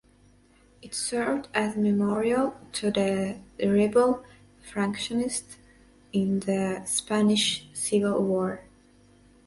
[0.81, 4.23] It served as memorial to the Rebel
[4.63, 4.63] (Francoist)
[5.13, 5.31] faction
[6.11, 8.63] in the Spanish Civil War.